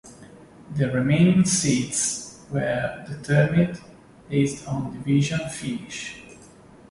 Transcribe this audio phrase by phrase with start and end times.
[0.75, 3.79] The remaining seeds were determined
[4.31, 6.23] based on division finish.